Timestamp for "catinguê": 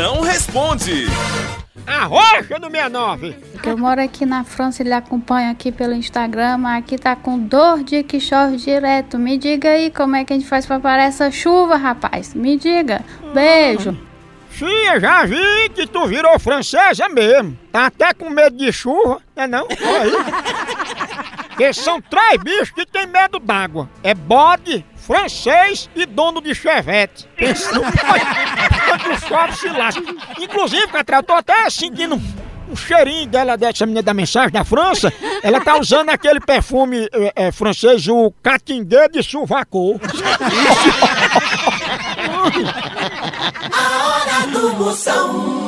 38.42-39.08